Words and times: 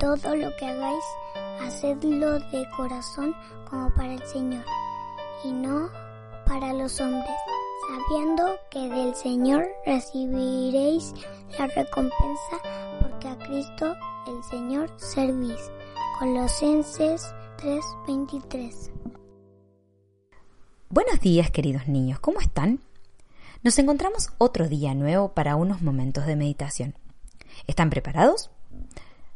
todo 0.00 0.34
lo 0.34 0.56
que 0.56 0.64
hagáis, 0.64 1.04
hacedlo 1.60 2.38
de 2.38 2.66
corazón 2.74 3.36
como 3.68 3.94
para 3.94 4.14
el 4.14 4.22
Señor 4.26 4.64
y 5.44 5.52
no 5.52 5.90
para 6.46 6.72
los 6.72 6.98
hombres, 7.00 7.36
sabiendo 7.86 8.58
que 8.70 8.88
del 8.88 9.14
Señor 9.14 9.68
recibiréis 9.84 11.12
la 11.58 11.66
recompensa 11.66 12.56
porque 13.02 13.28
a 13.28 13.36
Cristo 13.38 13.94
el 14.26 14.42
Señor 14.44 14.90
servís. 14.96 15.70
Colosenses 16.18 17.34
3:23 17.58 18.90
Buenos 20.88 21.20
días 21.20 21.50
queridos 21.50 21.88
niños, 21.88 22.18
¿cómo 22.20 22.40
están? 22.40 22.80
Nos 23.62 23.78
encontramos 23.78 24.30
otro 24.38 24.66
día 24.66 24.94
nuevo 24.94 25.34
para 25.34 25.56
unos 25.56 25.82
momentos 25.82 26.24
de 26.24 26.36
meditación. 26.36 26.94
¿Están 27.66 27.90
preparados? 27.90 28.50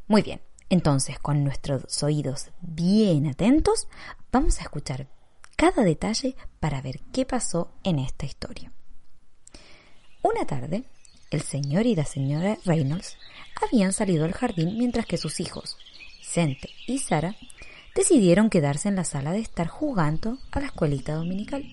Muy 0.09 0.23
bien, 0.23 0.41
entonces 0.70 1.18
con 1.18 1.45
nuestros 1.45 2.02
oídos 2.02 2.50
bien 2.60 3.27
atentos 3.27 3.88
vamos 4.32 4.59
a 4.59 4.62
escuchar 4.62 5.09
cada 5.56 5.82
detalle 5.82 6.36
para 6.60 6.82
ver 6.82 7.00
qué 7.12 7.24
pasó 7.24 7.70
en 7.82 7.98
esta 7.98 8.27
historia. 8.27 8.72
Una 10.22 10.46
tarde, 10.46 10.84
el 11.30 11.42
señor 11.42 11.86
y 11.86 11.95
la 11.95 12.05
señora 12.05 12.58
Reynolds 12.64 13.16
habían 13.62 13.92
salido 13.92 14.24
al 14.24 14.32
jardín 14.32 14.78
mientras 14.78 15.06
que 15.06 15.19
sus 15.19 15.41
hijos, 15.41 15.77
Vicente 16.19 16.70
y 16.86 16.98
Sara, 16.98 17.36
decidieron 17.94 18.50
quedarse 18.50 18.88
en 18.88 18.96
la 18.96 19.05
sala 19.05 19.33
de 19.33 19.41
estar 19.41 19.69
jugando 19.69 20.38
a 20.50 20.60
la 20.60 20.66
escuelita 20.66 21.14
dominical. 21.14 21.64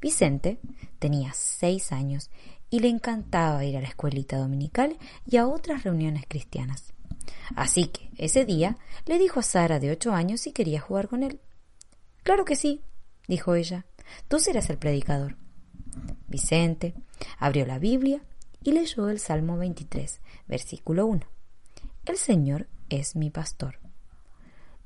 Vicente 0.00 0.58
tenía 0.98 1.32
seis 1.32 1.92
años 1.92 2.30
y 2.70 2.80
le 2.80 2.88
encantaba 2.88 3.64
ir 3.64 3.76
a 3.76 3.80
la 3.80 3.88
escuelita 3.88 4.38
dominical 4.38 4.96
y 5.26 5.36
a 5.36 5.46
otras 5.46 5.82
reuniones 5.82 6.24
cristianas. 6.28 6.92
Así 7.56 7.86
que 7.86 8.10
ese 8.16 8.44
día 8.44 8.76
le 9.06 9.18
dijo 9.18 9.40
a 9.40 9.42
Sara 9.42 9.78
de 9.78 9.90
ocho 9.90 10.12
años 10.12 10.40
si 10.40 10.52
quería 10.52 10.80
jugar 10.80 11.08
con 11.08 11.22
él. 11.22 11.40
Claro 12.22 12.44
que 12.44 12.56
sí, 12.56 12.82
dijo 13.28 13.54
ella. 13.54 13.86
Tú 14.28 14.38
serás 14.38 14.70
el 14.70 14.78
predicador. 14.78 15.36
Vicente 16.28 16.94
abrió 17.38 17.66
la 17.66 17.78
Biblia 17.78 18.22
y 18.62 18.72
leyó 18.72 19.08
el 19.08 19.18
Salmo 19.18 19.56
23, 19.58 20.20
versículo 20.46 21.06
1. 21.06 21.26
El 22.06 22.16
Señor 22.16 22.68
es 22.88 23.16
mi 23.16 23.30
pastor. 23.30 23.78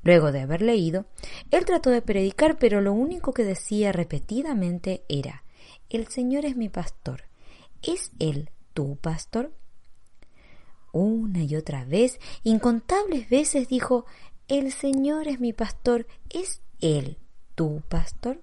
Luego 0.03 0.31
de 0.31 0.41
haber 0.41 0.63
leído, 0.63 1.07
él 1.51 1.65
trató 1.65 1.91
de 1.91 2.03
predicar, 2.03 2.59
pero 2.59 2.81
lo 2.81 2.93
único 2.93 3.33
que 3.33 3.43
decía 3.43 3.91
repetidamente 3.93 5.05
era 5.09 5.43
El 5.91 6.07
Señor 6.09 6.45
es 6.45 6.57
mi 6.57 6.69
pastor. 6.69 7.25
¿Es 7.83 8.13
Él 8.19 8.51
tu 8.73 8.97
pastor? 8.97 9.53
Una 10.97 11.43
y 11.43 11.55
otra 11.57 11.85
vez, 11.85 12.19
incontables 12.43 13.29
veces 13.29 13.69
dijo 13.69 14.07
El 14.49 14.73
Señor 14.73 15.29
es 15.29 15.41
mi 15.41 15.53
pastor. 15.53 16.07
¿Es 16.31 16.63
Él 16.81 17.19
tu 17.55 17.83
pastor? 17.87 18.41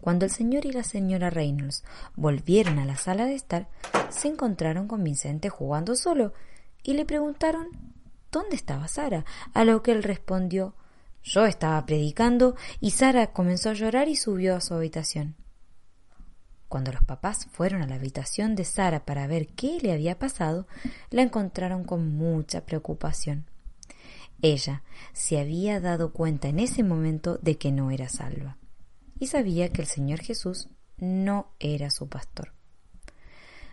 Cuando 0.00 0.24
el 0.24 0.30
señor 0.30 0.64
y 0.64 0.72
la 0.72 0.84
señora 0.84 1.28
Reynolds 1.28 1.84
volvieron 2.16 2.78
a 2.78 2.86
la 2.86 2.96
sala 2.96 3.26
de 3.26 3.34
estar, 3.34 3.68
se 4.08 4.28
encontraron 4.28 4.88
con 4.88 5.04
Vicente 5.04 5.50
jugando 5.50 5.94
solo 5.94 6.32
y 6.82 6.94
le 6.94 7.04
preguntaron 7.04 7.68
dónde 8.32 8.56
estaba 8.56 8.88
Sara, 8.88 9.26
a 9.52 9.64
lo 9.64 9.82
que 9.82 9.92
él 9.92 10.02
respondió 10.02 10.74
yo 11.22 11.44
estaba 11.44 11.84
predicando 11.84 12.56
y 12.80 12.92
Sara 12.92 13.34
comenzó 13.34 13.68
a 13.68 13.74
llorar 13.74 14.08
y 14.08 14.16
subió 14.16 14.56
a 14.56 14.62
su 14.62 14.72
habitación. 14.72 15.34
Cuando 16.68 16.92
los 16.92 17.02
papás 17.02 17.46
fueron 17.50 17.82
a 17.82 17.86
la 17.86 17.94
habitación 17.94 18.54
de 18.54 18.64
Sara 18.64 19.04
para 19.04 19.26
ver 19.26 19.48
qué 19.48 19.78
le 19.80 19.92
había 19.92 20.18
pasado, 20.18 20.66
la 21.10 21.22
encontraron 21.22 21.84
con 21.84 22.16
mucha 22.16 22.66
preocupación. 22.66 23.46
Ella 24.42 24.82
se 25.12 25.40
había 25.40 25.80
dado 25.80 26.12
cuenta 26.12 26.48
en 26.48 26.60
ese 26.60 26.84
momento 26.84 27.38
de 27.38 27.56
que 27.56 27.72
no 27.72 27.90
era 27.90 28.08
salva 28.08 28.58
y 29.18 29.26
sabía 29.26 29.72
que 29.72 29.82
el 29.82 29.88
Señor 29.88 30.20
Jesús 30.20 30.68
no 30.98 31.48
era 31.58 31.90
su 31.90 32.08
pastor. 32.08 32.52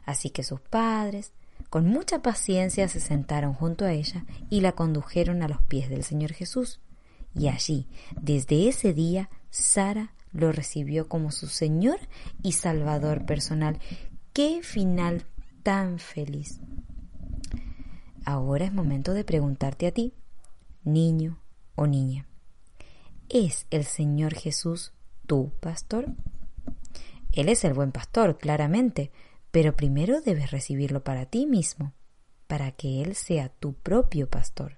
Así 0.05 0.29
que 0.29 0.43
sus 0.43 0.61
padres, 0.61 1.33
con 1.69 1.87
mucha 1.87 2.21
paciencia, 2.21 2.87
se 2.87 2.99
sentaron 2.99 3.53
junto 3.53 3.85
a 3.85 3.91
ella 3.91 4.25
y 4.49 4.61
la 4.61 4.71
condujeron 4.71 5.43
a 5.43 5.47
los 5.47 5.61
pies 5.63 5.89
del 5.89 6.03
Señor 6.03 6.33
Jesús. 6.33 6.79
Y 7.33 7.47
allí, 7.47 7.87
desde 8.19 8.69
ese 8.69 8.93
día, 8.93 9.29
Sara 9.49 10.14
lo 10.35 10.51
recibió 10.51 11.07
como 11.07 11.31
su 11.31 11.47
Señor 11.47 11.99
y 12.43 12.51
Salvador 12.51 13.25
personal. 13.25 13.79
¡Qué 14.33 14.61
final 14.61 15.25
tan 15.63 15.99
feliz! 15.99 16.59
Ahora 18.25 18.65
es 18.65 18.73
momento 18.73 19.13
de 19.13 19.23
preguntarte 19.23 19.87
a 19.87 19.91
ti, 19.91 20.13
niño 20.83 21.39
o 21.75 21.87
niña. 21.87 22.27
¿Es 23.29 23.65
el 23.69 23.85
Señor 23.85 24.33
Jesús 24.33 24.93
tu 25.25 25.51
pastor? 25.59 26.07
Él 27.31 27.49
es 27.49 27.63
el 27.63 27.73
buen 27.73 27.91
pastor, 27.91 28.37
claramente, 28.37 29.11
pero 29.51 29.75
primero 29.75 30.21
debes 30.21 30.51
recibirlo 30.51 31.03
para 31.03 31.25
ti 31.25 31.45
mismo, 31.45 31.93
para 32.47 32.71
que 32.71 33.01
Él 33.01 33.15
sea 33.15 33.49
tu 33.49 33.73
propio 33.73 34.29
pastor. 34.29 34.77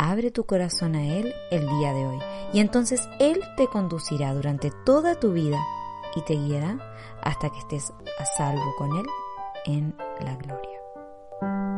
Abre 0.00 0.30
tu 0.30 0.44
corazón 0.44 0.94
a 0.94 1.04
Él 1.04 1.34
el 1.50 1.68
día 1.68 1.92
de 1.92 2.06
hoy 2.06 2.18
y 2.52 2.60
entonces 2.60 3.08
Él 3.18 3.42
te 3.56 3.66
conducirá 3.66 4.32
durante 4.32 4.70
toda 4.86 5.18
tu 5.18 5.32
vida 5.32 5.58
y 6.14 6.22
te 6.22 6.34
guiará 6.34 6.78
hasta 7.20 7.50
que 7.50 7.58
estés 7.58 7.92
a 8.18 8.24
salvo 8.36 8.74
con 8.78 8.96
Él 8.96 9.06
en 9.66 9.96
la 10.20 10.36
gloria. 10.36 11.77